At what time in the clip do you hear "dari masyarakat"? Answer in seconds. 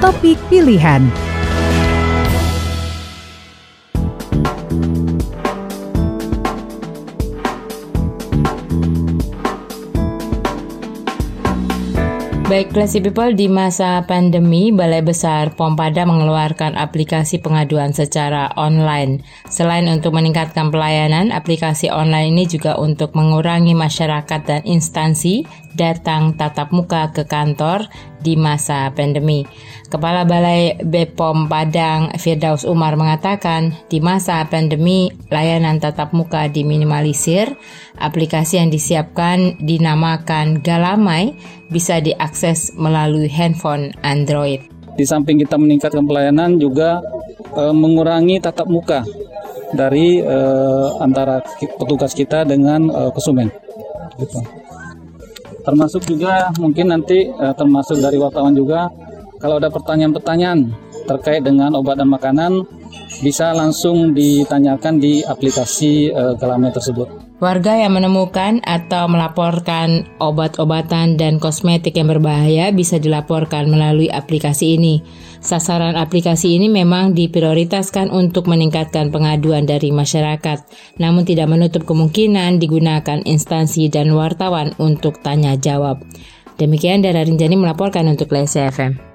79.64-80.68